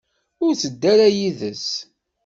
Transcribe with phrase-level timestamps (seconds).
[0.45, 1.67] Ur tedda ara yid-s.